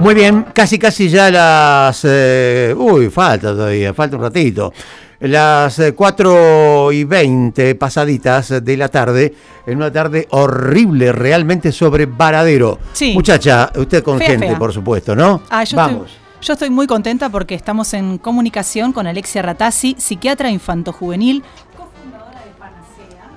Muy 0.00 0.14
bien, 0.14 0.46
casi 0.54 0.78
casi 0.78 1.10
ya 1.10 1.30
las... 1.30 2.00
eh, 2.04 2.74
uy, 2.76 3.10
falta 3.10 3.48
todavía, 3.48 3.92
falta 3.92 4.16
un 4.16 4.22
ratito. 4.22 4.72
Las 5.20 5.78
eh, 5.78 5.92
4 5.94 6.90
y 6.92 7.04
20 7.04 7.74
pasaditas 7.74 8.64
de 8.64 8.76
la 8.78 8.88
tarde, 8.88 9.34
en 9.66 9.76
una 9.76 9.92
tarde 9.92 10.26
horrible, 10.30 11.12
realmente 11.12 11.70
sobre 11.70 12.06
Varadero. 12.06 12.78
Sí. 12.94 13.12
Muchacha, 13.12 13.70
usted 13.76 14.02
con 14.02 14.16
Fea, 14.16 14.28
gente, 14.28 14.48
fea. 14.48 14.58
por 14.58 14.72
supuesto, 14.72 15.14
¿no? 15.14 15.42
Ah, 15.50 15.64
yo 15.64 15.76
Vamos. 15.76 16.10
Estoy, 16.10 16.46
yo 16.46 16.52
estoy 16.54 16.70
muy 16.70 16.86
contenta 16.86 17.28
porque 17.28 17.54
estamos 17.54 17.92
en 17.92 18.16
comunicación 18.16 18.92
con 18.94 19.06
Alexia 19.06 19.42
Ratazzi, 19.42 19.96
psiquiatra 19.98 20.50
infantojuvenil, 20.50 21.44
cofundadora 21.76 22.40
de 22.40 22.52
Panacea, 22.58 23.28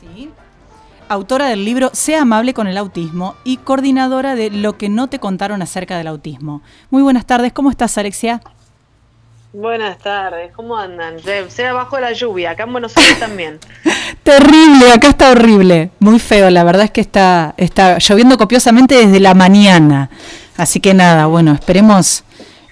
¿sí? 0.00 0.30
Autora 1.08 1.46
del 1.46 1.64
libro 1.64 1.90
Sea 1.92 2.22
amable 2.22 2.54
con 2.54 2.66
el 2.66 2.76
autismo 2.78 3.34
y 3.44 3.58
coordinadora 3.58 4.34
de 4.34 4.50
Lo 4.50 4.76
que 4.78 4.88
no 4.88 5.08
te 5.08 5.18
contaron 5.18 5.62
acerca 5.62 5.96
del 5.98 6.06
autismo. 6.08 6.62
Muy 6.90 7.02
buenas 7.02 7.26
tardes, 7.26 7.52
¿cómo 7.52 7.70
estás 7.70 7.96
Alexia? 7.98 8.40
Buenas 9.52 9.98
tardes, 9.98 10.52
¿cómo 10.54 10.76
andan? 10.76 11.18
Se- 11.20 11.48
Sea 11.50 11.72
bajo 11.72 11.98
la 11.98 12.12
lluvia, 12.12 12.50
acá 12.50 12.64
en 12.64 12.72
Buenos 12.72 12.94
Aires 12.96 13.18
también. 13.18 13.58
Terrible, 14.22 14.92
acá 14.92 15.08
está 15.08 15.30
horrible, 15.30 15.90
muy 15.98 16.18
feo, 16.18 16.50
la 16.50 16.62
verdad 16.64 16.84
es 16.84 16.90
que 16.90 17.00
está, 17.00 17.54
está 17.56 17.96
lloviendo 17.98 18.36
copiosamente 18.36 18.96
desde 18.96 19.18
la 19.20 19.32
mañana. 19.34 20.10
Así 20.58 20.80
que 20.80 20.92
nada, 20.92 21.26
bueno, 21.26 21.52
esperemos, 21.54 22.24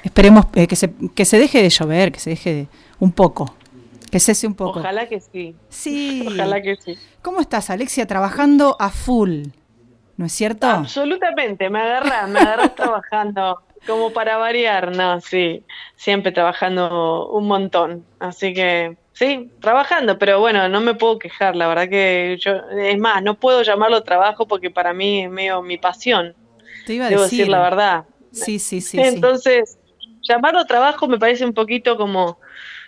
esperemos 0.02 0.46
eh, 0.54 0.66
que, 0.66 0.76
se, 0.76 0.92
que 1.14 1.24
se 1.24 1.38
deje 1.38 1.62
de 1.62 1.70
llover, 1.70 2.12
que 2.12 2.20
se 2.20 2.30
deje 2.30 2.52
de, 2.54 2.68
un 2.98 3.12
poco, 3.12 3.54
que 4.14 4.20
cese 4.20 4.46
un 4.46 4.54
poco. 4.54 4.78
Ojalá 4.78 5.08
que 5.08 5.18
sí. 5.20 5.56
Sí. 5.68 6.24
Ojalá 6.28 6.62
que 6.62 6.76
sí. 6.76 6.96
¿Cómo 7.20 7.40
estás, 7.40 7.68
Alexia? 7.68 8.06
Trabajando 8.06 8.76
a 8.78 8.90
full, 8.90 9.46
¿no 10.16 10.26
es 10.26 10.32
cierto? 10.32 10.68
Absolutamente, 10.68 11.68
me 11.68 11.80
agarras, 11.80 12.28
me 12.28 12.38
agarras 12.38 12.74
trabajando, 12.76 13.62
como 13.84 14.12
para 14.12 14.36
variar, 14.36 14.94
no, 14.94 15.20
sí, 15.20 15.64
siempre 15.96 16.30
trabajando 16.30 17.28
un 17.30 17.48
montón, 17.48 18.04
así 18.20 18.54
que 18.54 18.96
sí, 19.14 19.50
trabajando, 19.60 20.16
pero 20.16 20.38
bueno, 20.38 20.68
no 20.68 20.80
me 20.80 20.94
puedo 20.94 21.18
quejar, 21.18 21.56
la 21.56 21.66
verdad 21.66 21.88
que 21.88 22.36
yo, 22.40 22.52
es 22.70 22.96
más, 23.00 23.20
no 23.20 23.34
puedo 23.34 23.62
llamarlo 23.62 24.04
trabajo 24.04 24.46
porque 24.46 24.70
para 24.70 24.92
mí 24.92 25.24
es 25.24 25.30
medio 25.30 25.60
mi 25.60 25.76
pasión, 25.76 26.36
Te 26.86 26.94
iba 26.94 27.06
a 27.06 27.10
debo 27.10 27.22
decir. 27.22 27.38
decir 27.40 27.50
la 27.50 27.60
verdad. 27.60 28.04
Sí, 28.30 28.60
sí, 28.60 28.80
sí. 28.80 28.96
sí. 28.96 29.20
Llamarlo 30.28 30.64
trabajo 30.66 31.06
me 31.08 31.18
parece 31.18 31.44
un 31.44 31.52
poquito 31.54 31.96
como 31.96 32.38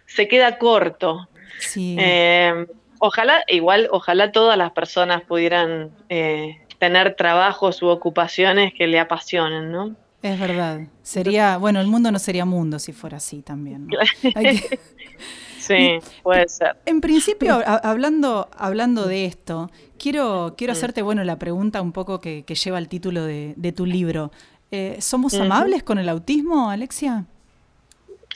se 0.07 0.27
queda 0.29 0.59
corto. 0.59 1.29
Sí. 1.59 1.97
Eh, 1.99 2.67
ojalá, 2.99 3.43
igual, 3.49 3.89
ojalá 3.91 4.33
todas 4.33 4.57
las 4.59 4.73
personas 4.73 5.23
pudieran 5.23 5.91
eh, 6.09 6.61
tener 6.79 7.15
trabajos 7.15 7.83
u 7.83 7.87
ocupaciones 7.89 8.73
que 8.75 8.87
le 8.87 8.99
apasionen, 9.01 9.71
¿no? 9.73 9.95
Es 10.23 10.41
verdad. 10.41 10.81
Sería, 11.03 11.57
bueno, 11.59 11.81
el 11.81 11.87
mundo 11.87 12.11
no 12.11 12.19
sería 12.19 12.45
mundo 12.45 12.79
si 12.79 12.93
fuera 12.93 13.19
así 13.19 13.43
también. 13.43 13.87
¿no? 13.87 13.99
Hay 14.35 14.59
que- 14.59 14.81
Sí, 15.59 15.99
puede 16.23 16.49
ser. 16.49 16.77
En 16.87 17.01
principio, 17.01 17.55
a- 17.67 17.77
hablando, 17.91 18.49
hablando 18.57 19.07
de 19.09 19.25
esto, 19.25 19.69
quiero, 19.99 20.55
quiero 20.57 20.73
Mm. 20.73 20.77
hacerte, 20.77 21.03
bueno, 21.03 21.25
la 21.25 21.39
pregunta 21.41 21.83
un 21.83 21.91
poco 21.93 22.21
que, 22.21 22.45
que 22.45 22.55
lleva 22.55 22.79
el 22.79 22.89
título 22.89 23.25
de, 23.25 23.55
de 23.57 23.73
tu 23.73 23.85
libro. 23.85 24.31
Eh, 24.71 24.97
¿Somos 25.01 25.35
amables 25.35 25.83
con 25.83 25.99
el 25.99 26.09
autismo, 26.09 26.71
Alexia? 26.71 27.25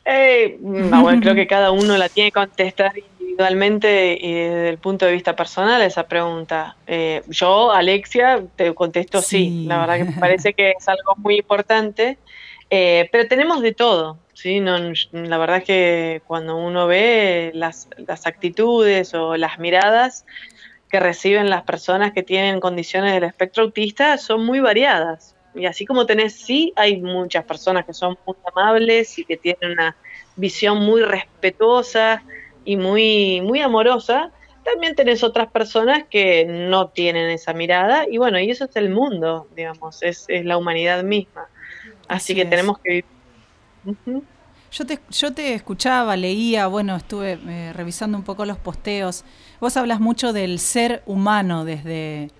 Eh, 0.05 0.59
bueno, 0.61 1.21
creo 1.21 1.35
que 1.35 1.47
cada 1.49 1.71
uno 1.71 1.97
la 1.97 2.09
tiene 2.09 2.31
que 2.31 2.41
contestar 2.41 2.93
individualmente 2.97 4.19
y 4.21 4.33
desde 4.33 4.69
el 4.69 4.79
punto 4.79 5.07
de 5.07 5.13
vista 5.13 5.37
personal 5.37 5.83
esa 5.83 6.07
pregunta. 6.07 6.77
Eh, 6.87 7.23
yo, 7.29 7.73
Alexia, 7.73 8.43
te 8.57 8.75
contesto 8.75 9.21
sí. 9.21 9.49
Sí. 9.49 9.65
La 9.67 9.79
verdad 9.79 9.99
que 9.99 10.05
me 10.05 10.13
parece 10.21 10.55
que 10.55 10.73
es 10.79 10.89
algo 10.89 11.15
muy 11.17 11.39
importante. 11.39 12.19
Eh, 12.73 13.09
pero 13.11 13.27
tenemos 13.27 13.63
de 13.63 13.75
todo, 13.75 14.17
¿sí? 14.33 14.61
No, 14.61 14.79
la 15.13 15.39
verdad 15.39 15.57
es 15.57 15.65
que 15.65 16.23
cuando 16.27 16.57
uno 16.57 16.87
ve 16.87 17.51
las, 17.53 17.89
las 17.97 18.27
actitudes 18.29 19.13
o 19.13 19.37
las 19.37 19.59
miradas 19.59 20.25
que 20.89 21.01
reciben 21.01 21.51
las 21.51 21.63
personas 21.63 22.13
que 22.13 22.23
tienen 22.23 22.61
condiciones 22.61 23.13
del 23.13 23.25
espectro 23.25 23.65
autista 23.65 24.19
son 24.19 24.47
muy 24.47 24.61
variadas. 24.61 25.35
Y 25.61 25.67
así 25.67 25.85
como 25.87 26.07
tenés, 26.07 26.35
sí, 26.35 26.73
hay 26.77 27.01
muchas 27.01 27.45
personas 27.45 27.85
que 27.85 27.93
son 27.95 28.19
muy 28.27 28.37
amables 28.53 29.19
y 29.19 29.25
que 29.25 29.37
tienen 29.37 29.73
una 29.73 29.97
visión 30.37 30.79
muy 30.79 31.03
respetuosa 31.03 32.23
y 32.65 32.77
muy, 32.77 33.41
muy 33.43 33.61
amorosa. 33.61 34.33
También 34.65 34.95
tenés 34.95 35.23
otras 35.23 35.51
personas 35.51 36.05
que 36.11 36.45
no 36.47 36.89
tienen 36.89 37.31
esa 37.31 37.53
mirada 37.53 38.07
y 38.09 38.19
bueno, 38.19 38.39
y 38.39 38.51
eso 38.51 38.65
es 38.65 38.77
el 38.77 38.91
mundo, 38.91 39.49
digamos, 39.55 40.03
es, 40.03 40.25
es 40.29 40.45
la 40.45 40.57
humanidad 40.59 41.03
misma. 41.03 41.47
Así, 42.09 42.33
Así 42.33 42.35
que 42.35 42.43
es. 42.43 42.51
tenemos 42.51 42.79
que 42.79 43.05
vivir. 43.85 44.25
Yo 44.73 44.87
te, 44.87 45.01
yo 45.11 45.35
te 45.35 45.55
escuchaba, 45.55 46.17
leía, 46.17 46.69
bueno, 46.69 46.95
estuve 46.95 47.39
eh, 47.49 47.73
revisando 47.73 48.17
un 48.17 48.23
poco 48.25 48.45
los 48.45 48.59
posteos. 48.59 49.25
Vos 49.61 49.77
hablas 49.77 49.99
mucho 49.99 50.33
del 50.33 50.61
ser 50.61 51.03
humano 51.07 51.65
desde, 51.65 52.31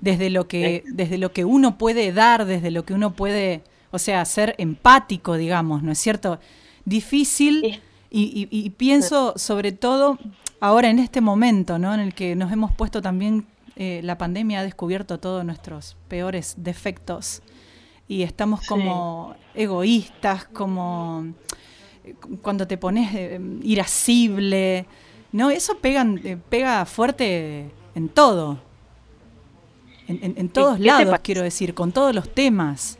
desde, 0.00 0.30
lo 0.30 0.46
que, 0.48 0.84
desde 0.86 1.18
lo 1.18 1.32
que 1.32 1.44
uno 1.44 1.78
puede 1.78 2.12
dar, 2.12 2.44
desde 2.44 2.70
lo 2.70 2.84
que 2.84 2.94
uno 2.94 3.14
puede, 3.14 3.62
o 3.90 3.98
sea, 3.98 4.24
ser 4.24 4.54
empático, 4.58 5.36
digamos, 5.36 5.82
¿no 5.82 5.92
es 5.92 5.98
cierto? 5.98 6.38
Difícil 6.84 7.80
y, 8.10 8.20
y- 8.20 8.48
y 8.50 8.70
pienso 8.70 9.34
sobre 9.36 9.72
todo 9.72 10.18
ahora 10.60 10.88
en 10.90 10.98
este 10.98 11.20
momento, 11.20 11.78
¿no? 11.78 11.92
En 11.94 12.00
el 12.00 12.14
que 12.14 12.34
nos 12.34 12.50
hemos 12.52 12.72
puesto 12.72 13.02
también, 13.02 13.46
eh, 13.76 14.00
la 14.02 14.16
pandemia 14.18 14.60
ha 14.60 14.62
descubierto 14.64 15.20
todos 15.20 15.44
nuestros 15.44 15.96
peores 16.08 16.54
defectos 16.56 17.42
y 18.08 18.22
estamos 18.22 18.60
Sí. 18.62 18.66
como 18.68 19.36
egoístas, 19.54 20.46
como 20.46 21.26
eh, 22.04 22.14
cuando 22.42 22.66
te 22.66 22.78
pones 22.78 23.14
eh, 23.14 23.38
irascible, 23.62 24.86
¿no? 25.32 25.50
Eso 25.50 25.76
pegan, 25.78 26.20
eh, 26.24 26.38
pega 26.48 26.84
fuerte 26.86 27.70
en 27.94 28.08
todo. 28.08 28.58
En, 30.08 30.18
en- 30.24 30.34
en 30.38 30.48
todos 30.48 30.80
¿qué 30.80 30.92
te 30.92 31.04
lados, 31.04 31.20
quiero 31.22 31.42
decir, 31.42 31.74
con 31.74 31.92
todos 31.92 32.14
los 32.14 32.28
temas. 32.34 32.98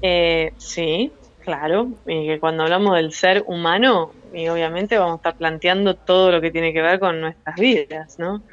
Eh, 0.00 0.54
sí, 0.58 1.18
claro, 1.38 2.00
y 2.06 2.26
que 2.26 2.40
cuando 2.40 2.64
hablamos 2.64 2.96
del 2.96 3.12
ser 3.12 3.44
humano, 3.46 4.16
y 4.32 4.48
obviamente 4.48 4.98
vamos 4.98 5.14
a 5.14 5.16
estar 5.16 5.36
planteando 5.36 5.96
todo 5.96 6.32
lo 6.32 6.40
que 6.40 6.50
tiene 6.50 6.72
que 6.72 6.82
ver 6.82 6.98
con 7.00 7.20
nuestras 7.20 7.56
vidas, 7.56 8.14
¿no? 8.18 8.44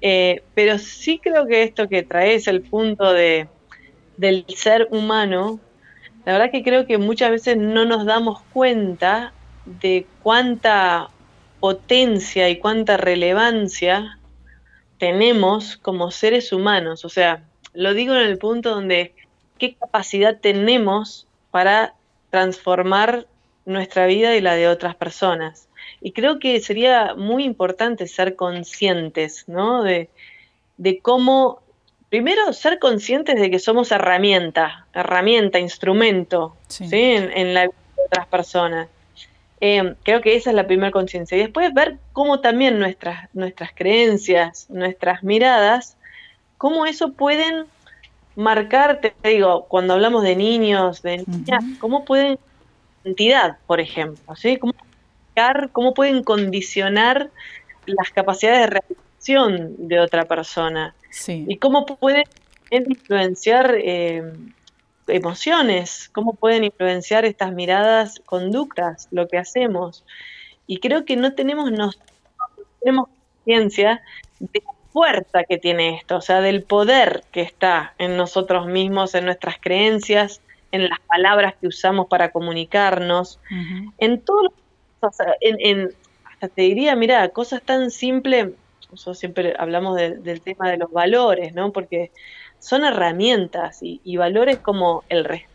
Eh, 0.00 0.46
pero 0.54 0.78
sí 0.78 1.20
creo 1.22 1.46
que 1.46 1.62
esto 1.64 1.88
que 1.88 2.04
traes, 2.04 2.46
el 2.48 2.66
punto 2.66 3.12
de, 3.12 3.52
del 4.16 4.46
ser 4.48 4.88
humano, 4.90 5.62
la 6.24 6.34
verdad 6.34 6.50
que 6.52 6.62
creo 6.64 6.86
que 6.86 6.98
muchas 6.98 7.30
veces 7.32 7.56
no 7.58 7.84
nos 7.86 8.06
damos 8.06 8.44
cuenta 8.48 9.36
de 9.64 10.12
cuánta 10.18 11.14
potencia 11.60 12.48
y 12.50 12.58
cuánta 12.60 12.96
relevancia 12.98 14.21
tenemos 15.02 15.78
como 15.78 16.12
seres 16.12 16.52
humanos. 16.52 17.04
O 17.04 17.08
sea, 17.08 17.42
lo 17.74 17.92
digo 17.92 18.14
en 18.14 18.20
el 18.20 18.38
punto 18.38 18.70
donde 18.70 19.16
qué 19.58 19.74
capacidad 19.74 20.38
tenemos 20.38 21.26
para 21.50 21.94
transformar 22.30 23.26
nuestra 23.64 24.06
vida 24.06 24.36
y 24.36 24.40
la 24.40 24.54
de 24.54 24.68
otras 24.68 24.94
personas. 24.94 25.68
Y 26.00 26.12
creo 26.12 26.38
que 26.38 26.60
sería 26.60 27.16
muy 27.16 27.42
importante 27.42 28.06
ser 28.06 28.36
conscientes, 28.36 29.48
¿no? 29.48 29.82
De, 29.82 30.08
de 30.76 31.00
cómo, 31.00 31.62
primero, 32.08 32.52
ser 32.52 32.78
conscientes 32.78 33.40
de 33.40 33.50
que 33.50 33.58
somos 33.58 33.90
herramienta, 33.90 34.86
herramienta, 34.94 35.58
instrumento, 35.58 36.54
Sí. 36.68 36.86
¿sí? 36.86 37.00
En, 37.00 37.36
en 37.36 37.54
la 37.54 37.62
vida 37.62 37.74
de 37.96 38.02
otras 38.06 38.26
personas. 38.28 38.88
Eh, 39.64 39.94
creo 40.02 40.20
que 40.20 40.34
esa 40.34 40.50
es 40.50 40.56
la 40.56 40.66
primera 40.66 40.90
conciencia. 40.90 41.38
Y 41.38 41.42
después 41.42 41.72
ver 41.72 41.98
cómo 42.12 42.40
también 42.40 42.80
nuestras, 42.80 43.32
nuestras 43.32 43.70
creencias, 43.72 44.66
nuestras 44.68 45.22
miradas, 45.22 45.96
cómo 46.58 46.84
eso 46.84 47.12
pueden 47.12 47.66
marcar, 48.34 49.00
te 49.00 49.14
digo, 49.22 49.66
cuando 49.68 49.94
hablamos 49.94 50.24
de 50.24 50.34
niños, 50.34 51.00
de 51.02 51.18
niñas, 51.28 51.62
cómo 51.78 52.04
pueden, 52.04 52.40
identidad, 53.04 53.58
por 53.68 53.78
ejemplo, 53.78 54.34
¿sí? 54.34 54.56
Cómo, 54.56 54.72
marcar, 55.28 55.70
cómo 55.70 55.94
pueden 55.94 56.24
condicionar 56.24 57.30
las 57.86 58.10
capacidades 58.10 58.62
de 58.62 58.66
reacción 58.66 59.74
de 59.88 60.00
otra 60.00 60.24
persona 60.24 60.92
Sí. 61.08 61.44
y 61.46 61.58
cómo 61.58 61.86
pueden 61.86 62.24
influenciar 62.70 63.76
eh, 63.76 64.24
emociones, 65.08 66.08
cómo 66.12 66.34
pueden 66.34 66.64
influenciar 66.64 67.24
estas 67.24 67.52
miradas, 67.52 68.20
conductas, 68.24 69.08
lo 69.10 69.28
que 69.28 69.38
hacemos. 69.38 70.04
Y 70.66 70.78
creo 70.78 71.04
que 71.04 71.16
no 71.16 71.34
tenemos, 71.34 71.70
nos, 71.72 71.98
no 71.98 72.64
tenemos 72.80 73.08
conciencia 73.44 74.02
de 74.38 74.62
la 74.64 74.72
fuerza 74.92 75.44
que 75.48 75.58
tiene 75.58 75.96
esto, 75.96 76.16
o 76.16 76.20
sea, 76.20 76.40
del 76.40 76.62
poder 76.64 77.24
que 77.32 77.40
está 77.42 77.94
en 77.98 78.16
nosotros 78.16 78.66
mismos, 78.66 79.14
en 79.14 79.24
nuestras 79.24 79.56
creencias, 79.60 80.40
en 80.70 80.88
las 80.88 81.00
palabras 81.00 81.54
que 81.60 81.66
usamos 81.66 82.06
para 82.08 82.30
comunicarnos, 82.30 83.40
en 83.98 84.20
todo 84.24 84.42
lo- 84.44 84.54
o 85.08 85.12
sea, 85.12 85.34
en, 85.40 85.56
en- 85.60 85.90
hasta 86.24 86.48
te 86.48 86.62
diría, 86.62 86.94
mira, 86.96 87.28
cosas 87.30 87.62
tan 87.62 87.90
simples, 87.90 88.50
nosotros 88.90 89.18
siempre 89.18 89.54
hablamos 89.58 89.96
de- 89.96 90.18
del 90.18 90.40
tema 90.42 90.70
de 90.70 90.76
los 90.76 90.90
valores, 90.90 91.54
¿no? 91.54 91.72
Porque 91.72 92.10
son 92.62 92.84
herramientas 92.84 93.80
y, 93.82 94.16
valores 94.16 94.58
como 94.58 95.02
el 95.08 95.24
respeto, 95.24 95.52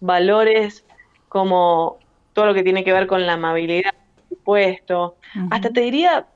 valores 0.00 0.84
como 1.28 1.98
todo 2.32 2.46
lo 2.46 2.54
que 2.54 2.62
tiene 2.62 2.84
que 2.84 2.92
ver 2.92 3.08
con 3.08 3.26
la 3.26 3.32
amabilidad, 3.32 3.92
por 4.14 4.28
supuesto, 4.28 5.16
hasta 5.50 5.70
te 5.70 5.80
diría, 5.80 6.26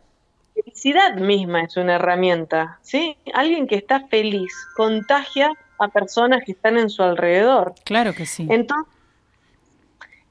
felicidad 0.54 1.14
misma 1.14 1.62
es 1.62 1.76
una 1.76 1.94
herramienta, 1.94 2.80
¿sí? 2.82 3.16
Alguien 3.32 3.68
que 3.68 3.76
está 3.76 4.08
feliz 4.08 4.52
contagia 4.76 5.52
a 5.78 5.88
personas 5.88 6.42
que 6.44 6.52
están 6.52 6.76
en 6.76 6.90
su 6.90 7.04
alrededor. 7.04 7.74
Claro 7.84 8.12
que 8.12 8.26
sí. 8.26 8.48
Entonces, 8.50 8.92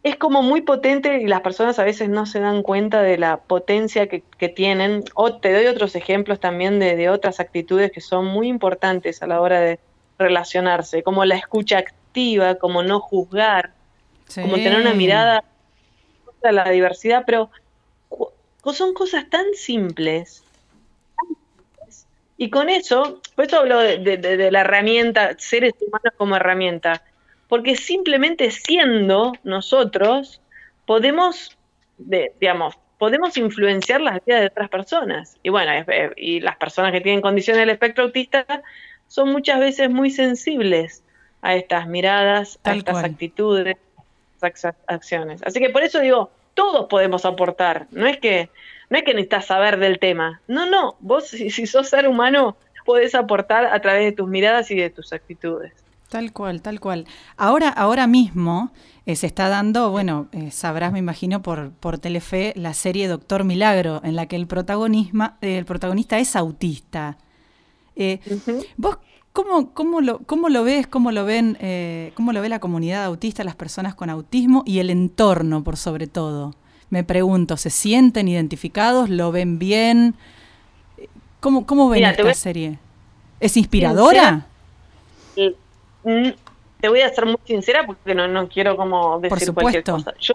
es 0.01 0.15
como 0.15 0.41
muy 0.41 0.61
potente 0.61 1.17
y 1.21 1.27
las 1.27 1.41
personas 1.41 1.77
a 1.77 1.83
veces 1.83 2.09
no 2.09 2.25
se 2.25 2.39
dan 2.39 2.63
cuenta 2.63 3.01
de 3.01 3.17
la 3.17 3.37
potencia 3.37 4.07
que, 4.07 4.21
tienen. 4.49 5.03
O 5.13 5.35
te 5.35 5.51
doy 5.51 5.67
otros 5.67 5.95
ejemplos 5.95 6.39
también 6.39 6.79
de, 6.79 7.09
otras 7.09 7.39
actitudes 7.39 7.91
que 7.91 8.01
son 8.01 8.25
muy 8.25 8.47
importantes 8.47 9.21
a 9.21 9.27
la 9.27 9.41
hora 9.41 9.59
de 9.59 9.79
relacionarse, 10.17 11.03
como 11.03 11.25
la 11.25 11.35
escucha 11.35 11.79
activa, 11.79 12.55
como 12.55 12.81
no 12.81 12.99
juzgar, 12.99 13.73
como 14.35 14.55
tener 14.55 14.79
una 14.79 14.93
mirada 14.93 15.43
a 16.43 16.51
la 16.51 16.69
diversidad, 16.69 17.23
pero 17.25 17.49
son 18.73 18.93
cosas 18.93 19.29
tan 19.29 19.45
simples. 19.53 20.43
Y 22.37 22.49
con 22.49 22.69
eso, 22.69 23.19
por 23.35 23.45
eso 23.45 23.57
hablo 23.57 23.79
de 23.79 24.49
la 24.51 24.61
herramienta, 24.61 25.35
seres 25.37 25.73
humanos 25.81 26.13
como 26.17 26.37
herramienta 26.37 27.03
porque 27.49 27.75
simplemente 27.75 28.51
siendo 28.51 29.33
nosotros 29.43 30.39
podemos, 30.85 31.57
digamos, 31.97 32.77
podemos 32.99 33.35
influenciar 33.37 34.01
las 34.01 34.23
vidas 34.23 34.41
de 34.41 34.47
otras 34.47 34.69
personas. 34.69 35.37
Y 35.41 35.49
bueno, 35.49 35.71
y 36.15 36.39
las 36.41 36.55
personas 36.57 36.91
que 36.91 37.01
tienen 37.01 37.21
condiciones 37.21 37.61
del 37.61 37.71
espectro 37.71 38.05
autista 38.05 38.45
son 39.07 39.31
muchas 39.31 39.59
veces 39.59 39.89
muy 39.89 40.11
sensibles 40.11 41.03
a 41.41 41.55
estas 41.55 41.87
miradas, 41.87 42.59
a 42.63 42.75
estas 42.75 43.03
actitudes, 43.03 43.77
a 44.41 44.47
estas 44.47 44.75
acciones. 44.85 45.41
Así 45.43 45.59
que 45.59 45.71
por 45.71 45.81
eso 45.81 45.99
digo, 45.99 46.29
todos 46.53 46.87
podemos 46.87 47.25
aportar. 47.25 47.87
No 47.89 48.05
es 48.05 48.19
que 48.19 48.49
no 48.91 48.97
es 48.97 49.03
que 49.03 49.13
necesitas 49.13 49.45
saber 49.47 49.79
del 49.79 49.97
tema. 49.97 50.41
No, 50.47 50.67
no. 50.67 50.95
Vos, 50.99 51.27
si, 51.27 51.49
si 51.49 51.65
sos 51.65 51.89
ser 51.89 52.07
humano, 52.07 52.57
podés 52.85 53.15
aportar 53.15 53.65
a 53.65 53.79
través 53.81 54.03
de 54.05 54.11
tus 54.11 54.27
miradas 54.27 54.69
y 54.71 54.75
de 54.75 54.89
tus 54.89 55.13
actitudes. 55.13 55.73
Tal 56.09 56.33
cual, 56.33 56.61
tal 56.63 56.79
cual. 56.79 57.05
Ahora, 57.37 57.69
ahora 57.69 58.07
mismo 58.07 58.71
eh, 59.05 59.15
se 59.15 59.27
está 59.27 59.47
dando, 59.47 59.91
bueno, 59.91 60.27
eh, 60.31 60.49
sabrás, 60.49 60.91
me 60.91 60.97
imagino, 60.97 61.43
por, 61.43 61.71
por 61.71 61.99
Telefe, 61.99 62.51
la 62.55 62.73
serie 62.73 63.07
Doctor 63.07 63.43
Milagro, 63.43 64.01
en 64.03 64.15
la 64.15 64.25
que 64.25 64.35
el, 64.35 64.47
el 65.41 65.65
protagonista 65.65 66.17
es 66.17 66.35
autista. 66.35 67.17
Eh, 67.95 68.19
¿Vos 68.75 68.97
cómo, 69.33 69.71
cómo, 69.73 70.01
lo, 70.01 70.19
cómo 70.19 70.49
lo 70.49 70.63
ves, 70.63 70.87
cómo 70.87 71.11
lo 71.11 71.25
ven, 71.25 71.57
cómo 72.15 72.33
lo 72.33 72.41
ve 72.41 72.49
la 72.49 72.59
comunidad 72.59 73.05
autista, 73.05 73.43
las 73.43 73.55
personas 73.55 73.93
con 73.93 74.09
autismo 74.09 74.63
y 74.65 74.79
el 74.79 74.89
entorno, 74.89 75.63
por 75.63 75.77
sobre 75.77 76.07
todo? 76.07 76.55
Me 76.89 77.03
pregunto, 77.03 77.55
¿se 77.55 77.69
sienten 77.69 78.27
identificados? 78.27 79.09
¿Lo 79.09 79.31
ven 79.31 79.59
bien? 79.59 80.15
¿Cómo, 81.39 81.67
cómo 81.67 81.87
ven 81.87 82.03
esta 82.03 82.33
serie? 82.33 82.79
¿Es 83.39 83.55
inspiradora? 83.57 84.47
Mm, 85.37 85.68
te 86.03 86.89
voy 86.89 87.01
a 87.01 87.09
ser 87.13 87.25
muy 87.25 87.39
sincera 87.45 87.85
porque 87.85 88.15
no, 88.15 88.27
no 88.27 88.47
quiero 88.47 88.75
como 88.77 89.19
decir 89.19 89.53
cualquier 89.53 89.83
cosa. 89.83 90.13
Yo 90.19 90.33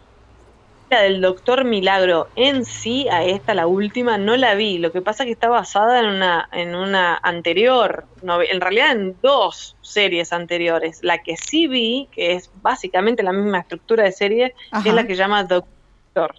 la 0.90 1.02
del 1.02 1.20
Doctor 1.20 1.64
Milagro 1.64 2.28
en 2.36 2.64
sí, 2.64 3.08
a 3.08 3.24
esta, 3.24 3.54
la 3.54 3.66
última, 3.66 4.18
no 4.18 4.36
la 4.36 4.54
vi. 4.54 4.78
Lo 4.78 4.92
que 4.92 5.00
pasa 5.00 5.22
es 5.22 5.28
que 5.28 5.32
está 5.32 5.48
basada 5.48 6.00
en 6.00 6.06
una, 6.06 6.48
en 6.52 6.74
una 6.74 7.16
anterior, 7.16 8.04
en 8.22 8.60
realidad 8.60 8.92
en 8.92 9.16
dos 9.22 9.76
series 9.80 10.32
anteriores. 10.32 11.00
La 11.02 11.22
que 11.22 11.36
sí 11.36 11.66
vi, 11.66 12.08
que 12.12 12.34
es 12.34 12.50
básicamente 12.62 13.22
la 13.22 13.32
misma 13.32 13.60
estructura 13.60 14.04
de 14.04 14.12
serie, 14.12 14.54
es 14.84 14.94
la 14.94 15.06
que 15.06 15.14
llama 15.14 15.44
Doctor. 15.44 16.36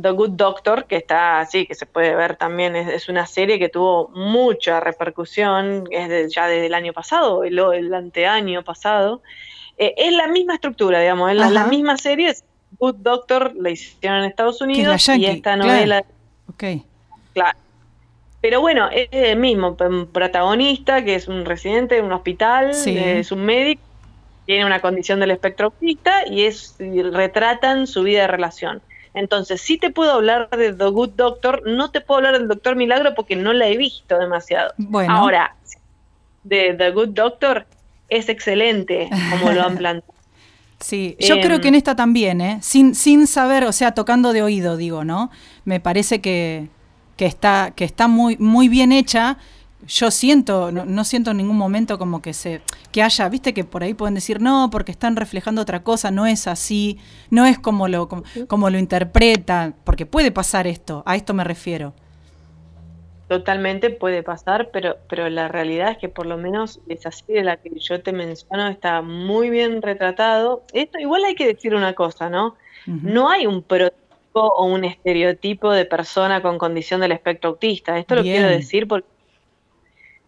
The 0.00 0.10
Good 0.10 0.30
Doctor, 0.30 0.86
que 0.86 0.96
está 0.96 1.40
así, 1.40 1.66
que 1.66 1.74
se 1.74 1.86
puede 1.86 2.14
ver 2.16 2.36
también, 2.36 2.74
es, 2.74 3.08
una 3.08 3.26
serie 3.26 3.58
que 3.58 3.68
tuvo 3.68 4.08
mucha 4.08 4.80
repercusión, 4.80 5.84
es 5.90 6.34
ya 6.34 6.48
desde 6.48 6.66
el 6.66 6.74
año 6.74 6.92
pasado, 6.92 7.44
el, 7.44 7.58
el 7.58 7.94
anteaño 7.94 8.64
pasado. 8.64 9.22
Eh, 9.78 9.94
es 9.96 10.12
la 10.12 10.26
misma 10.26 10.54
estructura, 10.54 11.00
digamos, 11.00 11.30
es 11.30 11.36
la, 11.36 11.66
misma 11.66 11.96
serie, 11.96 12.30
es 12.30 12.44
Good 12.78 12.96
Doctor, 12.96 13.52
la 13.54 13.70
hicieron 13.70 14.20
en 14.20 14.24
Estados 14.24 14.60
Unidos 14.60 15.08
y 15.08 15.26
esta 15.26 15.56
novela. 15.56 16.04
Claro. 16.56 16.84
Claro. 17.32 17.58
Pero 18.40 18.60
bueno, 18.60 18.90
es 18.92 19.08
el 19.10 19.38
mismo 19.38 19.76
protagonista, 19.76 21.02
que 21.02 21.14
es 21.14 21.28
un 21.28 21.46
residente 21.46 21.94
de 21.94 22.02
un 22.02 22.12
hospital, 22.12 22.70
es 22.70 23.32
un 23.32 23.44
médico, 23.44 23.80
tiene 24.44 24.66
una 24.66 24.80
condición 24.80 25.18
del 25.18 25.30
espectro 25.30 25.66
autista 25.66 26.28
y 26.28 26.44
es 26.44 26.76
y 26.78 27.02
retratan 27.02 27.86
su 27.86 28.02
vida 28.02 28.22
de 28.22 28.26
relación. 28.26 28.82
Entonces, 29.14 29.60
sí 29.60 29.78
te 29.78 29.90
puedo 29.90 30.12
hablar 30.12 30.50
de 30.50 30.72
The 30.72 30.86
Good 30.86 31.10
Doctor, 31.10 31.62
no 31.64 31.90
te 31.90 32.00
puedo 32.00 32.18
hablar 32.18 32.38
del 32.38 32.48
Doctor 32.48 32.74
Milagro 32.74 33.14
porque 33.14 33.36
no 33.36 33.52
la 33.52 33.68
he 33.68 33.76
visto 33.76 34.18
demasiado. 34.18 34.72
Bueno. 34.76 35.12
Ahora, 35.14 35.54
de 36.42 36.74
The 36.74 36.90
Good 36.90 37.10
Doctor 37.10 37.66
es 38.08 38.28
excelente 38.28 39.08
como 39.30 39.52
lo 39.52 39.62
han 39.62 39.76
planteado. 39.78 40.14
Sí, 40.80 41.16
yo 41.18 41.40
creo 41.40 41.60
que 41.60 41.68
en 41.68 41.76
esta 41.76 41.96
también, 41.96 42.40
¿eh? 42.40 42.58
Sin, 42.60 42.94
sin 42.94 43.26
saber, 43.26 43.64
o 43.64 43.72
sea, 43.72 43.92
tocando 43.92 44.32
de 44.34 44.42
oído, 44.42 44.76
digo, 44.76 45.04
¿no? 45.04 45.30
Me 45.64 45.80
parece 45.80 46.20
que, 46.20 46.68
que 47.16 47.24
está, 47.24 47.72
que 47.74 47.84
está 47.84 48.06
muy, 48.06 48.36
muy 48.36 48.68
bien 48.68 48.92
hecha 48.92 49.38
yo 49.86 50.10
siento, 50.10 50.72
no, 50.72 51.04
siento 51.04 51.32
en 51.32 51.38
ningún 51.38 51.56
momento 51.56 51.98
como 51.98 52.22
que 52.22 52.32
se, 52.32 52.62
que 52.92 53.02
haya, 53.02 53.28
viste 53.28 53.52
que 53.52 53.64
por 53.64 53.82
ahí 53.82 53.94
pueden 53.94 54.14
decir, 54.14 54.40
no, 54.40 54.70
porque 54.70 54.92
están 54.92 55.16
reflejando 55.16 55.62
otra 55.62 55.82
cosa, 55.82 56.10
no 56.10 56.26
es 56.26 56.46
así, 56.46 56.98
no 57.30 57.44
es 57.46 57.58
como 57.58 57.88
lo, 57.88 58.08
como, 58.48 58.70
lo 58.70 58.78
interpretan, 58.78 59.74
porque 59.84 60.06
puede 60.06 60.30
pasar 60.30 60.66
esto, 60.66 61.02
a 61.06 61.16
esto 61.16 61.34
me 61.34 61.44
refiero. 61.44 61.92
Totalmente 63.28 63.90
puede 63.90 64.22
pasar, 64.22 64.70
pero, 64.70 64.96
pero 65.08 65.28
la 65.28 65.48
realidad 65.48 65.92
es 65.92 65.98
que 65.98 66.08
por 66.08 66.26
lo 66.26 66.36
menos 66.36 66.80
es 66.88 67.06
así 67.06 67.32
de 67.32 67.42
la 67.42 67.56
que 67.56 67.70
yo 67.78 68.02
te 68.02 68.12
menciono, 68.12 68.68
está 68.68 69.02
muy 69.02 69.50
bien 69.50 69.82
retratado. 69.82 70.62
Esto 70.72 70.98
igual 70.98 71.24
hay 71.24 71.34
que 71.34 71.46
decir 71.46 71.74
una 71.74 71.94
cosa, 71.94 72.28
¿no? 72.28 72.56
No 72.86 73.30
hay 73.30 73.46
un 73.46 73.62
prototipo 73.62 74.40
o 74.40 74.66
un 74.66 74.84
estereotipo 74.84 75.72
de 75.72 75.86
persona 75.86 76.42
con 76.42 76.58
condición 76.58 77.00
del 77.00 77.12
espectro 77.12 77.50
autista. 77.50 77.98
Esto 77.98 78.14
lo 78.16 78.22
quiero 78.22 78.48
decir 78.48 78.86
porque 78.86 79.13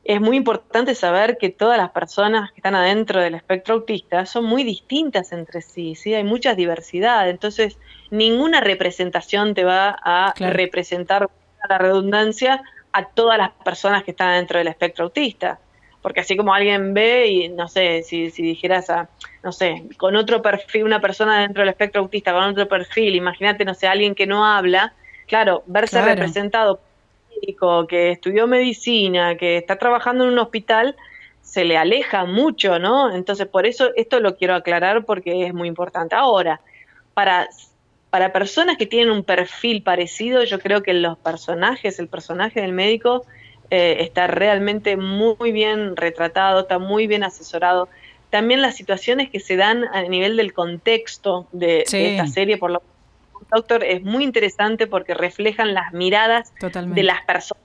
es 0.08 0.20
muy 0.20 0.36
importante 0.36 0.94
saber 0.94 1.36
que 1.36 1.50
todas 1.50 1.78
las 1.78 1.90
personas 1.90 2.52
que 2.52 2.58
están 2.58 2.76
adentro 2.76 3.20
del 3.20 3.34
espectro 3.34 3.74
autista 3.74 4.24
son 4.24 4.44
muy 4.44 4.62
distintas 4.62 5.32
entre 5.32 5.62
sí, 5.62 5.96
¿sí? 5.96 6.14
Hay 6.14 6.22
mucha 6.22 6.54
diversidad, 6.54 7.28
entonces 7.28 7.78
ninguna 8.10 8.60
representación 8.60 9.54
te 9.54 9.64
va 9.64 9.96
a 10.00 10.32
representar 10.38 11.28
la 11.68 11.78
redundancia 11.78 12.62
a 12.92 13.04
todas 13.06 13.36
las 13.36 13.50
personas 13.64 14.04
que 14.04 14.12
están 14.12 14.36
dentro 14.36 14.58
del 14.58 14.68
espectro 14.68 15.04
autista. 15.04 15.58
Porque 16.02 16.20
así 16.20 16.36
como 16.36 16.54
alguien 16.54 16.94
ve 16.94 17.26
y, 17.26 17.48
no 17.48 17.66
sé, 17.66 18.04
si, 18.04 18.30
si 18.30 18.42
dijeras 18.42 18.90
a, 18.90 19.08
no 19.42 19.50
sé, 19.50 19.86
con 19.96 20.14
otro 20.14 20.40
perfil, 20.40 20.84
una 20.84 21.00
persona 21.00 21.40
dentro 21.40 21.62
del 21.62 21.70
espectro 21.70 22.02
autista, 22.02 22.32
con 22.32 22.44
otro 22.44 22.68
perfil, 22.68 23.16
imagínate, 23.16 23.64
no 23.64 23.74
sé, 23.74 23.88
alguien 23.88 24.14
que 24.14 24.26
no 24.26 24.46
habla, 24.46 24.94
claro, 25.26 25.64
verse 25.66 26.00
representado 26.00 26.80
que 27.88 28.10
estudió 28.10 28.46
medicina, 28.46 29.36
que 29.36 29.56
está 29.56 29.76
trabajando 29.76 30.24
en 30.24 30.32
un 30.32 30.38
hospital, 30.38 30.96
se 31.42 31.64
le 31.64 31.76
aleja 31.76 32.24
mucho, 32.24 32.78
¿no? 32.78 33.14
Entonces, 33.14 33.46
por 33.46 33.66
eso 33.66 33.90
esto 33.96 34.20
lo 34.20 34.36
quiero 34.36 34.54
aclarar 34.54 35.04
porque 35.04 35.46
es 35.46 35.54
muy 35.54 35.68
importante. 35.68 36.14
Ahora, 36.14 36.60
para, 37.14 37.48
para 38.10 38.32
personas 38.32 38.76
que 38.76 38.86
tienen 38.86 39.10
un 39.10 39.22
perfil 39.22 39.82
parecido, 39.82 40.44
yo 40.44 40.58
creo 40.58 40.82
que 40.82 40.92
los 40.92 41.16
personajes, 41.18 41.98
el 41.98 42.08
personaje 42.08 42.60
del 42.60 42.72
médico, 42.72 43.24
eh, 43.70 43.98
está 44.00 44.26
realmente 44.26 44.96
muy 44.96 45.52
bien 45.52 45.96
retratado, 45.96 46.60
está 46.60 46.78
muy 46.78 47.06
bien 47.06 47.24
asesorado. 47.24 47.88
También 48.30 48.60
las 48.60 48.76
situaciones 48.76 49.30
que 49.30 49.40
se 49.40 49.56
dan 49.56 49.84
a 49.92 50.02
nivel 50.02 50.36
del 50.36 50.52
contexto 50.52 51.46
de, 51.52 51.84
de 51.90 52.10
esta 52.10 52.26
serie, 52.26 52.58
por 52.58 52.70
lo 52.70 52.82
Doctor 53.54 53.84
es 53.84 54.02
muy 54.02 54.24
interesante 54.24 54.86
porque 54.86 55.14
reflejan 55.14 55.74
las 55.74 55.92
miradas 55.92 56.52
de 56.60 57.02
las 57.02 57.22
personas 57.24 57.62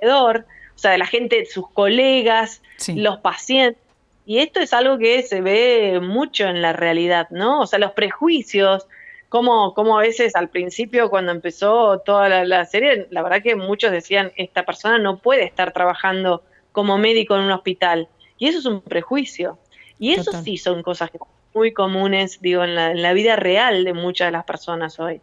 alrededor, 0.00 0.46
o 0.74 0.78
sea, 0.78 0.92
de 0.92 0.98
la 0.98 1.06
gente, 1.06 1.44
sus 1.46 1.68
colegas, 1.70 2.62
los 2.88 3.18
pacientes. 3.18 3.82
Y 4.26 4.38
esto 4.38 4.60
es 4.60 4.72
algo 4.72 4.98
que 4.98 5.22
se 5.22 5.40
ve 5.40 6.00
mucho 6.00 6.44
en 6.44 6.62
la 6.62 6.72
realidad, 6.72 7.28
¿no? 7.30 7.60
O 7.60 7.66
sea, 7.66 7.78
los 7.78 7.92
prejuicios, 7.92 8.86
como, 9.28 9.74
como 9.74 9.98
a 9.98 10.02
veces 10.02 10.36
al 10.36 10.48
principio 10.48 11.10
cuando 11.10 11.32
empezó 11.32 11.98
toda 12.00 12.44
la, 12.44 12.64
serie, 12.64 13.06
la 13.10 13.22
verdad 13.22 13.42
que 13.42 13.56
muchos 13.56 13.90
decían, 13.90 14.32
esta 14.36 14.64
persona 14.64 14.98
no 14.98 15.18
puede 15.18 15.44
estar 15.44 15.72
trabajando 15.72 16.42
como 16.72 16.98
médico 16.98 17.36
en 17.36 17.42
un 17.42 17.50
hospital. 17.50 18.08
Y 18.38 18.48
eso 18.48 18.58
es 18.58 18.66
un 18.66 18.80
prejuicio. 18.80 19.58
Y 19.98 20.12
eso 20.12 20.32
sí 20.42 20.56
son 20.56 20.82
cosas 20.82 21.10
que 21.10 21.18
muy 21.54 21.72
comunes, 21.72 22.38
digo, 22.40 22.64
en 22.64 22.74
la, 22.74 23.12
vida 23.12 23.36
real 23.36 23.84
de 23.84 23.92
muchas 23.94 24.28
de 24.28 24.32
las 24.32 24.44
personas 24.44 24.98
hoy. 25.00 25.20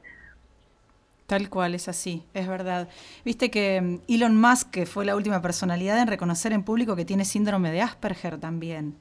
Tal 1.25 1.49
cual, 1.49 1.75
es 1.75 1.87
así, 1.87 2.23
es 2.33 2.47
verdad. 2.47 2.87
Viste 3.25 3.51
que 3.51 3.81
mm, 3.81 3.99
Elon 4.07 4.39
Musk, 4.39 4.69
que 4.69 4.85
fue 4.85 5.05
la 5.05 5.15
última 5.15 5.41
personalidad 5.41 5.99
en 5.99 6.07
reconocer 6.07 6.53
en 6.53 6.63
público 6.63 6.95
que 6.95 7.05
tiene 7.05 7.25
síndrome 7.25 7.71
de 7.71 7.81
Asperger 7.81 8.39
también. 8.39 8.95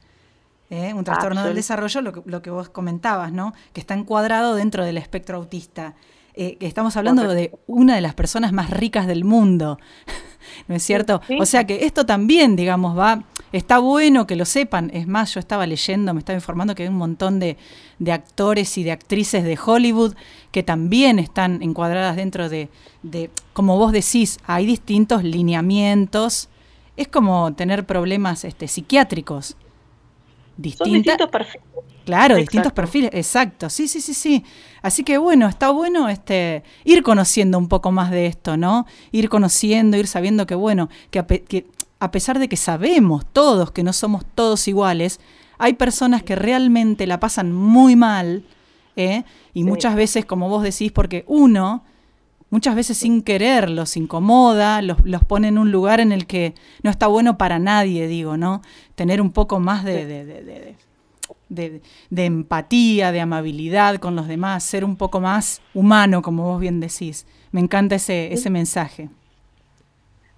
¿eh? 0.70 0.92
Un 0.92 1.04
trastorno 1.04 1.44
del 1.44 1.54
desarrollo, 1.54 2.00
lo 2.00 2.12
que, 2.12 2.22
lo 2.24 2.42
que, 2.42 2.50
vos 2.50 2.68
comentabas, 2.68 3.32
¿no? 3.32 3.54
Que 3.72 3.80
está 3.80 3.94
encuadrado 3.94 4.54
dentro 4.54 4.84
del 4.84 4.98
espectro 4.98 5.36
autista. 5.36 5.94
Eh, 6.34 6.58
estamos 6.60 6.96
hablando 6.96 7.26
de 7.28 7.52
una 7.66 7.94
de 7.94 8.00
las 8.00 8.14
personas 8.14 8.52
más 8.52 8.70
ricas 8.70 9.06
del 9.06 9.24
mundo. 9.24 9.78
¿No 10.68 10.74
es 10.74 10.82
cierto? 10.82 11.20
O 11.38 11.46
sea 11.46 11.66
que 11.66 11.86
esto 11.86 12.06
también, 12.06 12.56
digamos, 12.56 12.96
va 12.96 13.24
Está 13.56 13.78
bueno 13.78 14.26
que 14.26 14.36
lo 14.36 14.44
sepan. 14.44 14.90
Es 14.92 15.06
más, 15.06 15.32
yo 15.32 15.40
estaba 15.40 15.66
leyendo, 15.66 16.12
me 16.12 16.18
estaba 16.18 16.36
informando 16.36 16.74
que 16.74 16.82
hay 16.82 16.90
un 16.90 16.96
montón 16.96 17.40
de, 17.40 17.56
actores 18.12 18.76
y 18.76 18.84
de 18.84 18.92
actrices 18.92 19.44
de 19.44 19.58
Hollywood 19.58 20.14
que 20.50 20.62
también 20.62 21.18
están 21.18 21.62
encuadradas 21.62 22.16
dentro 22.16 22.50
de, 22.50 22.68
como 23.54 23.78
vos 23.78 23.92
decís, 23.92 24.38
hay 24.46 24.66
distintos 24.66 25.24
lineamientos. 25.24 26.50
Es 26.98 27.08
como 27.08 27.54
tener 27.54 27.86
problemas 27.86 28.44
este, 28.44 28.68
psiquiátricos. 28.68 29.56
distintos 30.58 31.30
perfiles. 31.30 31.64
Claro, 32.04 32.36
distintos 32.36 32.72
perfiles, 32.72 33.10
exacto, 33.14 33.68
sí, 33.68 33.88
sí, 33.88 34.00
sí, 34.00 34.14
sí. 34.14 34.44
Así 34.80 35.02
que 35.02 35.18
bueno, 35.18 35.48
está 35.48 35.70
bueno 35.70 36.08
este 36.08 36.62
ir 36.84 37.02
conociendo 37.02 37.58
un 37.58 37.68
poco 37.68 37.90
más 37.90 38.12
de 38.12 38.26
esto, 38.26 38.56
¿no? 38.56 38.86
Ir 39.10 39.28
conociendo, 39.28 39.96
ir 39.96 40.06
sabiendo 40.06 40.46
que 40.46 40.54
bueno, 40.54 40.88
que, 41.10 41.24
que 41.24 41.66
a 41.98 42.10
pesar 42.10 42.38
de 42.38 42.48
que 42.48 42.56
sabemos 42.56 43.24
todos 43.32 43.70
que 43.70 43.82
no 43.82 43.92
somos 43.92 44.24
todos 44.34 44.68
iguales, 44.68 45.20
hay 45.58 45.74
personas 45.74 46.22
que 46.22 46.36
realmente 46.36 47.06
la 47.06 47.20
pasan 47.20 47.52
muy 47.52 47.96
mal, 47.96 48.44
¿eh? 48.96 49.24
y 49.54 49.64
muchas 49.64 49.94
veces, 49.94 50.24
como 50.24 50.48
vos 50.48 50.62
decís, 50.62 50.92
porque 50.92 51.24
uno, 51.26 51.82
muchas 52.50 52.74
veces 52.74 52.98
sin 52.98 53.22
querer, 53.22 53.70
los 53.70 53.96
incomoda, 53.96 54.82
los, 54.82 54.98
pone 55.26 55.48
en 55.48 55.58
un 55.58 55.72
lugar 55.72 56.00
en 56.00 56.12
el 56.12 56.26
que 56.26 56.54
no 56.82 56.90
está 56.90 57.06
bueno 57.06 57.38
para 57.38 57.58
nadie, 57.58 58.06
digo, 58.06 58.36
¿no? 58.36 58.60
Tener 58.94 59.22
un 59.22 59.30
poco 59.30 59.58
más 59.60 59.84
de, 59.84 60.06
de, 61.48 61.80
de 62.10 62.24
empatía, 62.24 63.12
de 63.12 63.20
amabilidad 63.20 63.96
con 63.96 64.14
los 64.14 64.28
demás, 64.28 64.62
ser 64.64 64.84
un 64.84 64.96
poco 64.96 65.20
más 65.20 65.62
humano, 65.72 66.20
como 66.20 66.44
vos 66.44 66.60
bien 66.60 66.80
decís. 66.80 67.26
Me 67.52 67.60
encanta 67.60 67.94
ese, 67.94 68.32
ese 68.32 68.50
mensaje. 68.50 69.08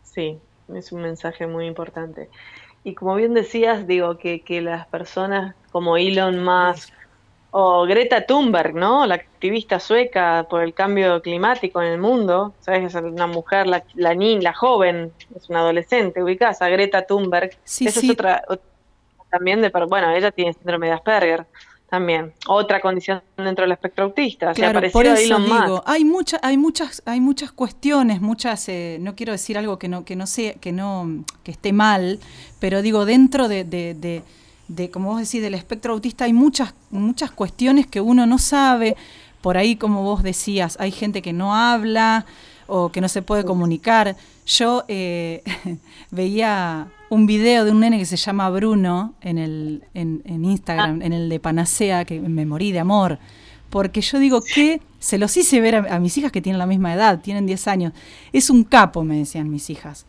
Sí, 0.04 0.38
es 0.74 0.92
un 0.92 1.02
mensaje 1.02 1.46
muy 1.46 1.66
importante. 1.66 2.28
Y 2.84 2.94
como 2.94 3.14
bien 3.16 3.34
decías, 3.34 3.86
digo 3.86 4.18
que, 4.18 4.40
que 4.40 4.60
las 4.60 4.86
personas 4.86 5.54
como 5.72 5.96
Elon 5.96 6.42
Musk 6.42 6.92
o 7.50 7.84
Greta 7.86 8.26
Thunberg, 8.26 8.74
¿no? 8.74 9.06
La 9.06 9.16
activista 9.16 9.80
sueca 9.80 10.46
por 10.48 10.62
el 10.62 10.74
cambio 10.74 11.20
climático 11.22 11.82
en 11.82 11.92
el 11.92 11.98
mundo, 11.98 12.54
¿sabes? 12.60 12.94
Es 12.94 13.02
una 13.02 13.26
mujer, 13.26 13.66
la, 13.66 13.82
la 13.94 14.14
niña, 14.14 14.42
la 14.42 14.54
joven, 14.54 15.12
es 15.34 15.48
una 15.48 15.60
adolescente, 15.60 16.22
ubicás 16.22 16.60
a 16.62 16.68
Greta 16.68 17.06
Thunberg. 17.06 17.56
Sí, 17.64 17.86
Esa 17.86 18.00
sí. 18.00 18.06
es 18.06 18.12
otra, 18.12 18.42
también 19.30 19.60
de, 19.60 19.70
bueno, 19.70 20.10
ella 20.10 20.30
tiene 20.30 20.52
síndrome 20.52 20.86
de 20.88 20.92
Asperger 20.92 21.46
también 21.88 22.32
otra 22.46 22.80
condición 22.80 23.22
dentro 23.36 23.62
del 23.62 23.72
espectro 23.72 24.04
autista. 24.04 24.52
Claro, 24.52 24.80
por 24.92 25.06
eso 25.06 25.38
digo, 25.38 25.82
hay 25.86 26.04
muchas, 26.04 26.38
hay 26.42 26.58
muchas, 26.58 27.02
hay 27.06 27.20
muchas 27.20 27.50
cuestiones, 27.50 28.20
muchas, 28.20 28.68
eh, 28.68 28.98
no 29.00 29.14
quiero 29.16 29.32
decir 29.32 29.56
algo 29.56 29.78
que 29.78 29.88
no, 29.88 30.04
que 30.04 30.14
no 30.14 30.26
sea, 30.26 30.52
que 30.54 30.70
no, 30.70 31.24
que 31.44 31.50
esté 31.50 31.72
mal, 31.72 32.18
pero 32.60 32.82
digo 32.82 33.06
dentro 33.06 33.48
de, 33.48 33.64
de, 33.64 34.22
de, 34.68 34.90
como 34.90 35.10
vos 35.10 35.20
decís, 35.20 35.40
del 35.40 35.54
espectro 35.54 35.94
autista 35.94 36.26
hay 36.26 36.34
muchas, 36.34 36.74
muchas 36.90 37.30
cuestiones 37.30 37.86
que 37.86 38.00
uno 38.00 38.26
no 38.26 38.38
sabe. 38.38 38.96
Por 39.40 39.56
ahí, 39.56 39.76
como 39.76 40.02
vos 40.02 40.22
decías, 40.22 40.76
hay 40.80 40.90
gente 40.90 41.22
que 41.22 41.32
no 41.32 41.54
habla 41.54 42.26
o 42.68 42.92
que 42.92 43.00
no 43.00 43.08
se 43.08 43.22
puede 43.22 43.44
comunicar. 43.44 44.14
Yo 44.46 44.84
eh, 44.86 45.42
veía 46.12 46.86
un 47.10 47.26
video 47.26 47.64
de 47.64 47.72
un 47.72 47.80
nene 47.80 47.98
que 47.98 48.06
se 48.06 48.16
llama 48.16 48.48
Bruno 48.50 49.14
en, 49.20 49.38
el, 49.38 49.82
en, 49.94 50.44
Instagram, 50.44 51.02
en 51.02 51.12
el 51.12 51.28
de 51.28 51.40
Panacea, 51.40 52.04
que 52.04 52.20
me 52.20 52.46
morí 52.46 52.70
de 52.70 52.78
amor. 52.78 53.18
Porque 53.70 54.00
yo 54.00 54.18
digo 54.18 54.40
que 54.42 54.80
se 54.98 55.18
los 55.18 55.36
hice 55.36 55.60
ver 55.60 55.76
a, 55.76 55.98
mis 55.98 56.16
hijas 56.18 56.30
que 56.30 56.40
tienen 56.40 56.58
la 56.58 56.66
misma 56.66 56.94
edad, 56.94 57.20
tienen 57.20 57.46
10 57.46 57.68
años. 57.68 57.92
Es 58.32 58.50
un 58.50 58.64
capo, 58.64 59.02
me 59.02 59.18
decían 59.18 59.50
mis 59.50 59.70
hijas. 59.70 60.06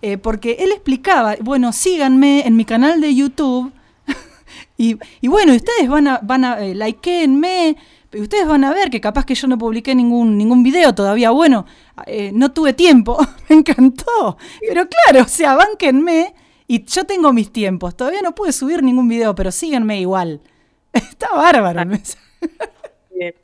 Eh, 0.00 0.16
porque 0.16 0.56
él 0.60 0.70
explicaba, 0.70 1.36
bueno, 1.40 1.72
síganme 1.72 2.46
en 2.46 2.56
mi 2.56 2.64
canal 2.64 3.00
de 3.00 3.14
YouTube. 3.14 3.72
y, 4.76 4.96
bueno, 5.26 5.54
ustedes 5.54 5.88
van 5.88 6.06
a, 6.06 6.20
van 6.22 6.44
a 6.44 6.60
eh, 6.60 6.74
likeenme, 6.74 7.76
ustedes 8.14 8.46
van 8.46 8.64
a 8.64 8.72
ver 8.72 8.90
que 8.90 9.00
capaz 9.00 9.26
que 9.26 9.34
yo 9.34 9.46
no 9.48 9.58
publiqué 9.58 9.94
ningún, 9.94 10.38
ningún 10.38 10.62
video 10.62 10.94
todavía. 10.94 11.30
Bueno, 11.30 11.66
eh, 12.06 12.30
no 12.32 12.52
tuve 12.52 12.72
tiempo, 12.72 13.18
me 13.48 13.56
encantó. 13.56 14.38
Pero 14.60 14.86
claro, 14.88 15.24
o 15.24 15.28
sea, 15.28 15.54
bánquenme 15.54 16.34
y 16.66 16.84
yo 16.84 17.04
tengo 17.04 17.32
mis 17.32 17.52
tiempos. 17.52 17.96
Todavía 17.96 18.22
no 18.22 18.34
pude 18.34 18.52
subir 18.52 18.82
ningún 18.82 19.08
video, 19.08 19.34
pero 19.34 19.50
síganme 19.52 20.00
igual. 20.00 20.40
Está 20.92 21.34
bárbaro 21.34 21.82
el 21.82 23.34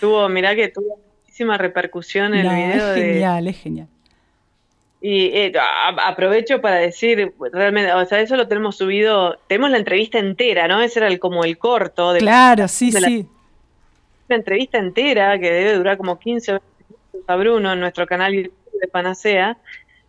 Tuvo, 0.00 0.28
mirá 0.28 0.54
que 0.54 0.68
tuvo 0.68 0.98
muchísima 1.22 1.56
repercusión 1.56 2.34
el 2.34 2.42
video. 2.48 2.94
Es 2.94 3.02
genial, 3.02 3.48
es 3.48 3.56
genial. 3.58 3.88
Y 5.00 5.26
eh, 5.26 5.52
aprovecho 6.04 6.60
para 6.60 6.76
decir, 6.76 7.32
realmente, 7.52 7.92
o 7.92 8.04
sea, 8.06 8.20
eso 8.20 8.36
lo 8.36 8.48
tenemos 8.48 8.76
subido, 8.76 9.38
tenemos 9.46 9.70
la 9.70 9.78
entrevista 9.78 10.18
entera, 10.18 10.68
¿no? 10.68 10.82
Ese 10.82 10.98
era 10.98 11.08
el, 11.08 11.18
como 11.18 11.44
el 11.44 11.58
corto. 11.58 12.12
De 12.12 12.18
claro, 12.18 12.66
sí, 12.66 12.90
sí. 12.90 13.00
La 13.00 13.35
entrevista 14.34 14.78
entera, 14.78 15.38
que 15.38 15.50
debe 15.50 15.74
durar 15.74 15.96
como 15.96 16.18
15 16.18 16.54
o 16.54 16.60
a 17.26 17.36
Bruno 17.36 17.72
en 17.72 17.80
nuestro 17.80 18.06
canal 18.06 18.32
de 18.32 18.88
Panacea, 18.88 19.56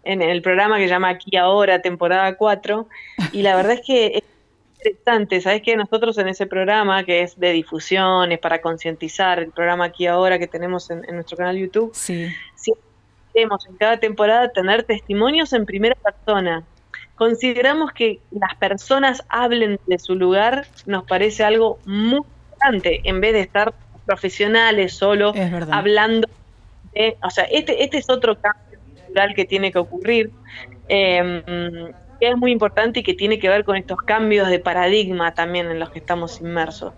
en 0.03 0.21
el 0.21 0.41
programa 0.41 0.77
que 0.77 0.83
se 0.83 0.89
llama 0.89 1.09
Aquí 1.09 1.35
Ahora, 1.35 1.81
temporada 1.81 2.35
4, 2.35 2.87
y 3.33 3.41
la 3.41 3.55
verdad 3.55 3.73
es 3.73 3.81
que 3.85 4.07
es 4.17 4.23
interesante, 4.77 5.41
¿sabes 5.41 5.61
que 5.61 5.75
Nosotros 5.75 6.17
en 6.17 6.27
ese 6.27 6.45
programa, 6.45 7.03
que 7.03 7.21
es 7.21 7.39
de 7.39 7.51
difusión, 7.51 8.31
es 8.31 8.39
para 8.39 8.61
concientizar, 8.61 9.39
el 9.39 9.51
programa 9.51 9.85
Aquí 9.85 10.07
Ahora 10.07 10.39
que 10.39 10.47
tenemos 10.47 10.89
en, 10.89 11.01
nuestro 11.11 11.37
canal 11.37 11.57
YouTube, 11.57 11.91
sí. 11.93 12.27
queremos 13.33 13.65
en 13.67 13.75
cada 13.77 13.99
temporada 13.99 14.49
tener 14.49 14.83
testimonios 14.83 15.53
en 15.53 15.65
primera 15.65 15.95
persona. 15.95 16.63
Consideramos 17.15 17.91
que 17.93 18.19
las 18.31 18.55
personas 18.55 19.23
hablen 19.27 19.79
de 19.87 19.97
su 19.97 20.15
lugar, 20.15 20.67
nos 20.85 21.03
parece 21.05 21.43
algo 21.43 21.79
muy 21.85 22.21
importante, 22.51 23.01
en 23.03 23.19
vez 23.19 23.33
de 23.33 23.41
estar 23.41 23.73
profesionales 24.07 24.93
solo 24.93 25.33
hablando 25.69 26.27
o 27.21 27.29
sea, 27.29 27.45
este, 27.45 27.83
este 27.83 27.97
es 27.97 28.09
otro 28.09 28.39
cambio 28.39 28.79
cultural 28.79 29.33
que 29.35 29.45
tiene 29.45 29.71
que 29.71 29.79
ocurrir, 29.79 30.31
em, 30.87 31.43
que 32.19 32.29
es 32.29 32.37
muy 32.37 32.51
importante 32.51 33.01
y 33.01 33.03
que 33.03 33.13
tiene 33.13 33.39
que 33.39 33.49
ver 33.49 33.63
con 33.63 33.75
estos 33.75 33.99
cambios 33.99 34.47
de 34.49 34.59
paradigma 34.59 35.33
también 35.33 35.69
en 35.69 35.79
los 35.79 35.89
que 35.91 35.99
estamos 35.99 36.41
inmersos. 36.41 36.93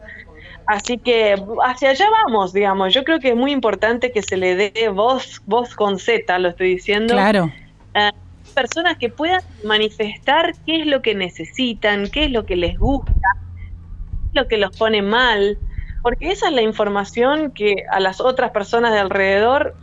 Así 0.66 0.98
que 0.98 1.36
hacia 1.64 1.90
allá 1.90 2.06
vamos, 2.26 2.54
digamos. 2.54 2.94
Yo 2.94 3.04
creo 3.04 3.20
que 3.20 3.30
es 3.30 3.36
muy 3.36 3.52
importante 3.52 4.12
que 4.12 4.22
se 4.22 4.38
le 4.38 4.56
dé 4.56 4.90
voz, 4.90 5.42
voz 5.46 5.76
con 5.76 5.98
Z, 5.98 6.38
lo 6.40 6.50
estoy 6.50 6.76
diciendo. 6.76 7.16
Claro. 7.16 7.52
A 7.96 8.12
personas 8.54 8.98
que 8.98 9.10
puedan 9.10 9.42
manifestar 9.64 10.54
qué 10.66 10.82
es 10.82 10.86
lo 10.86 11.02
que 11.02 11.16
necesitan, 11.16 12.08
qué 12.10 12.26
es 12.26 12.32
lo 12.32 12.46
que 12.46 12.56
les 12.56 12.78
gusta, 12.78 13.12
qué 13.12 14.28
es 14.28 14.36
lo 14.36 14.48
que 14.48 14.58
los 14.58 14.78
pone 14.78 15.02
mal, 15.02 15.58
porque 16.02 16.32
esa 16.32 16.48
es 16.48 16.54
la 16.54 16.62
información 16.62 17.52
que 17.52 17.84
a 17.92 18.00
las 18.00 18.22
otras 18.22 18.52
personas 18.52 18.94
de 18.94 19.00
alrededor 19.00 19.76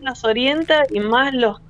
nos 0.00 0.24
orienta 0.24 0.84
y 0.90 1.00
más 1.00 1.34
los, 1.34 1.60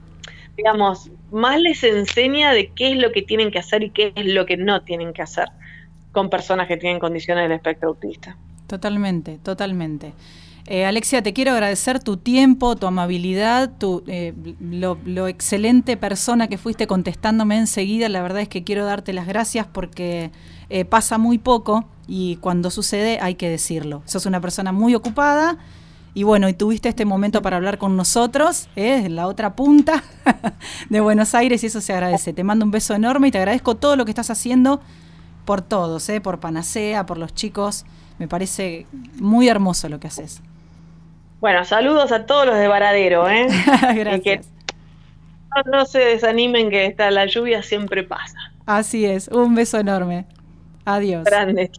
digamos, 0.56 1.10
más 1.30 1.60
les 1.60 1.82
enseña 1.84 2.52
de 2.52 2.68
qué 2.68 2.92
es 2.92 2.98
lo 2.98 3.12
que 3.12 3.22
tienen 3.22 3.50
que 3.50 3.58
hacer 3.58 3.82
y 3.82 3.90
qué 3.90 4.12
es 4.14 4.26
lo 4.26 4.46
que 4.46 4.56
no 4.56 4.82
tienen 4.82 5.12
que 5.12 5.22
hacer 5.22 5.48
con 6.12 6.30
personas 6.30 6.68
que 6.68 6.76
tienen 6.76 7.00
condiciones 7.00 7.44
del 7.44 7.52
espectro 7.52 7.88
autista. 7.88 8.36
Totalmente, 8.66 9.38
totalmente. 9.42 10.12
Eh, 10.66 10.86
Alexia, 10.86 11.22
te 11.22 11.34
quiero 11.34 11.52
agradecer 11.52 12.02
tu 12.02 12.16
tiempo, 12.16 12.76
tu 12.76 12.86
amabilidad, 12.86 13.70
tu, 13.78 14.02
eh, 14.06 14.32
lo, 14.60 14.98
lo, 15.04 15.28
excelente 15.28 15.98
persona 15.98 16.48
que 16.48 16.56
fuiste 16.56 16.86
contestándome 16.86 17.58
enseguida. 17.58 18.08
La 18.08 18.22
verdad 18.22 18.40
es 18.40 18.48
que 18.48 18.64
quiero 18.64 18.86
darte 18.86 19.12
las 19.12 19.26
gracias 19.26 19.66
porque 19.66 20.30
eh, 20.70 20.84
pasa 20.84 21.18
muy 21.18 21.38
poco 21.38 21.84
y 22.06 22.36
cuando 22.36 22.70
sucede 22.70 23.18
hay 23.20 23.34
que 23.34 23.48
decirlo. 23.48 24.02
Sos 24.06 24.26
una 24.26 24.40
persona 24.40 24.72
muy 24.72 24.94
ocupada 24.94 25.58
y 26.14 26.22
bueno, 26.22 26.48
y 26.48 26.54
tuviste 26.54 26.88
este 26.88 27.04
momento 27.04 27.42
para 27.42 27.56
hablar 27.56 27.78
con 27.78 27.96
nosotros, 27.96 28.68
¿eh? 28.76 29.08
la 29.08 29.26
otra 29.26 29.56
punta 29.56 30.04
de 30.88 31.00
Buenos 31.00 31.34
Aires 31.34 31.64
y 31.64 31.66
eso 31.66 31.80
se 31.80 31.92
agradece. 31.92 32.32
Te 32.32 32.44
mando 32.44 32.64
un 32.64 32.70
beso 32.70 32.94
enorme 32.94 33.28
y 33.28 33.30
te 33.32 33.38
agradezco 33.38 33.74
todo 33.74 33.96
lo 33.96 34.04
que 34.04 34.12
estás 34.12 34.30
haciendo 34.30 34.80
por 35.44 35.60
todos, 35.60 36.08
¿eh? 36.08 36.20
por 36.20 36.38
Panacea, 36.38 37.04
por 37.04 37.18
los 37.18 37.34
chicos. 37.34 37.84
Me 38.18 38.28
parece 38.28 38.86
muy 39.18 39.48
hermoso 39.48 39.88
lo 39.88 39.98
que 39.98 40.06
haces. 40.06 40.40
Bueno, 41.40 41.64
saludos 41.64 42.12
a 42.12 42.26
todos 42.26 42.46
los 42.46 42.56
de 42.56 42.68
Varadero, 42.68 43.28
¿eh? 43.28 43.48
Gracias. 43.96 44.48
no, 45.66 45.84
se 45.84 45.98
desanimen 45.98 46.70
que 46.70 46.86
está, 46.86 47.10
la 47.10 47.26
lluvia 47.26 47.62
siempre 47.62 48.04
pasa. 48.04 48.38
Así 48.66 49.04
es, 49.04 49.26
un 49.28 49.56
beso 49.56 49.78
enorme. 49.78 50.26
Adiós. 50.84 51.24
Grande. 51.24 51.70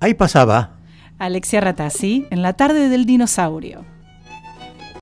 Ahí 0.00 0.14
pasaba. 0.14 0.78
Alexia 1.18 1.60
Ratazzi 1.60 2.26
en 2.30 2.42
la 2.42 2.52
tarde 2.52 2.88
del 2.88 3.04
dinosaurio. 3.06 3.84